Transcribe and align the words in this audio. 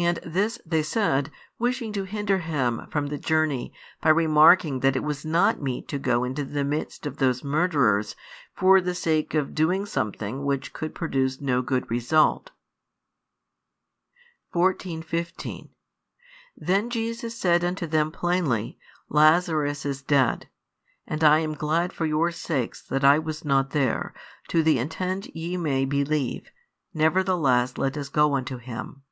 And 0.00 0.20
this 0.24 0.60
they 0.64 0.84
said, 0.84 1.28
wishing 1.58 1.92
to 1.94 2.04
hinder 2.04 2.38
Him 2.38 2.86
from 2.88 3.08
the 3.08 3.18
journey 3.18 3.72
by 4.00 4.10
remarking 4.10 4.78
that 4.78 4.94
it 4.94 5.02
was 5.02 5.24
not 5.24 5.60
meet 5.60 5.88
to 5.88 5.98
go 5.98 6.22
into 6.22 6.44
the 6.44 6.62
midst 6.62 7.04
of 7.04 7.16
those 7.16 7.42
murderers 7.42 8.14
for 8.54 8.80
the 8.80 8.94
sake 8.94 9.34
of 9.34 9.56
doing 9.56 9.86
something 9.86 10.44
which 10.44 10.72
would 10.80 10.94
produce 10.94 11.40
no 11.40 11.62
good 11.62 11.90
result. 11.90 12.52
14, 14.52 15.02
15 15.02 15.70
Then 16.56 16.90
Jesus 16.90 17.36
said 17.36 17.64
unto 17.64 17.88
them 17.88 18.12
plainly, 18.12 18.78
Lazarus 19.08 19.84
is 19.84 20.00
dead. 20.00 20.48
And 21.08 21.24
I 21.24 21.40
am 21.40 21.54
glad 21.54 21.92
for 21.92 22.06
your 22.06 22.30
sakes 22.30 22.80
that 22.82 23.02
I 23.04 23.18
was 23.18 23.44
not 23.44 23.70
there, 23.70 24.14
to 24.46 24.62
the 24.62 24.78
intent 24.78 25.34
ye 25.34 25.56
may 25.56 25.84
believe; 25.84 26.52
nevertheless 26.94 27.76
let 27.76 27.96
us 27.96 28.08
go 28.08 28.36
unto 28.36 28.58
him. 28.58 29.02